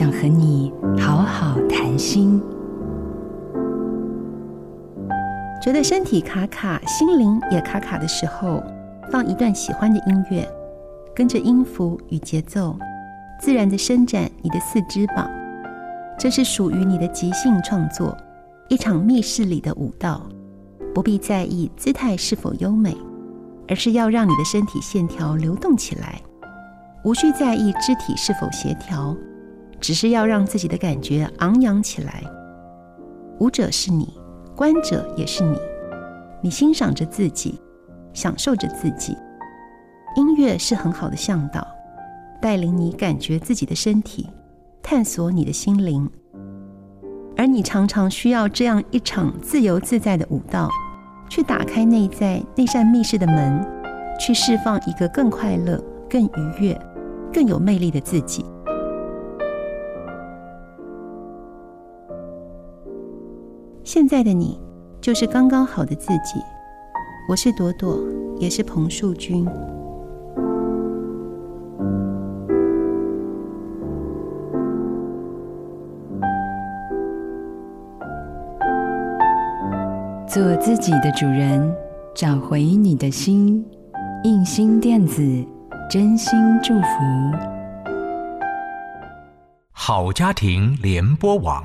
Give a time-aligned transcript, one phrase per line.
[0.00, 2.40] 想和你好好谈心。
[5.60, 8.62] 觉得身体卡卡、心灵也卡卡的时候，
[9.12, 10.48] 放一段喜欢的音乐，
[11.14, 12.78] 跟着音符与节奏，
[13.38, 15.28] 自然地伸展你的四肢吧。
[16.18, 18.16] 这是属于你的即兴创作，
[18.68, 20.22] 一场密室里的舞蹈，
[20.94, 22.96] 不必在意姿态是否优美，
[23.68, 26.18] 而是要让你的身体线条流动起来。
[27.04, 29.14] 无需在意肢体是否协调，
[29.80, 32.22] 只是要让自己的感觉昂扬起来。
[33.38, 34.12] 舞者是你，
[34.54, 35.58] 观者也是你，
[36.42, 37.58] 你欣赏着自己，
[38.12, 39.16] 享受着自己。
[40.16, 41.66] 音乐是很好的向导，
[42.40, 44.28] 带领你感觉自己的身体，
[44.82, 46.08] 探索你的心灵。
[47.36, 50.68] 而你常常需要这样一场自由自在的舞蹈，
[51.28, 53.66] 去打开内在那扇密室的门，
[54.18, 56.78] 去释放一个更快乐、更愉悦。
[57.32, 58.44] 更有魅力的自己。
[63.92, 64.56] 现在的你，
[65.00, 66.40] 就是刚刚好的自己。
[67.28, 67.98] 我是朵朵，
[68.38, 69.44] 也是彭树君。
[80.28, 81.74] 做自己的主人，
[82.14, 83.66] 找回你的心。
[84.22, 85.20] 印心电子。
[85.90, 86.88] 真心祝福，
[89.72, 91.64] 好家庭联播网，